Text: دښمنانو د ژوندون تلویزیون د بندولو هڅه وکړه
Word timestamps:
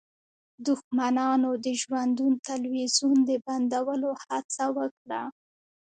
دښمنانو 0.67 1.51
د 1.65 1.67
ژوندون 1.81 2.33
تلویزیون 2.49 3.17
د 3.29 3.31
بندولو 3.45 4.09
هڅه 4.25 4.65
وکړه 4.77 5.21